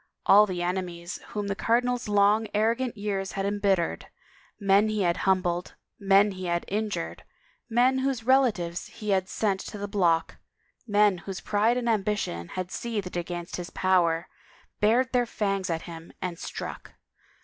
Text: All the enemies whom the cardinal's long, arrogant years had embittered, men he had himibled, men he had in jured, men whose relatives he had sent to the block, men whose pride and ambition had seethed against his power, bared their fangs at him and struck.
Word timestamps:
All 0.25 0.47
the 0.47 0.63
enemies 0.63 1.19
whom 1.27 1.45
the 1.45 1.53
cardinal's 1.53 2.07
long, 2.07 2.47
arrogant 2.55 2.97
years 2.97 3.33
had 3.33 3.45
embittered, 3.45 4.07
men 4.59 4.89
he 4.89 5.03
had 5.03 5.15
himibled, 5.27 5.73
men 5.99 6.31
he 6.31 6.45
had 6.45 6.63
in 6.67 6.89
jured, 6.89 7.19
men 7.69 7.99
whose 7.99 8.23
relatives 8.23 8.87
he 8.87 9.11
had 9.11 9.29
sent 9.29 9.59
to 9.59 9.77
the 9.77 9.87
block, 9.87 10.37
men 10.87 11.19
whose 11.19 11.39
pride 11.39 11.77
and 11.77 11.87
ambition 11.87 12.47
had 12.47 12.71
seethed 12.71 13.15
against 13.15 13.57
his 13.57 13.69
power, 13.69 14.27
bared 14.79 15.13
their 15.13 15.27
fangs 15.27 15.69
at 15.69 15.83
him 15.83 16.11
and 16.19 16.39
struck. 16.39 16.93